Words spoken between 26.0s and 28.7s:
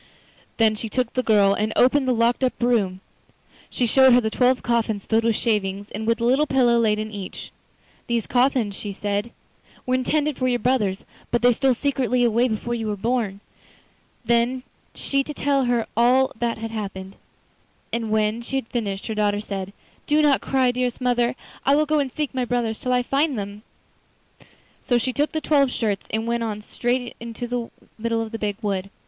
and went on straight into the middle of the big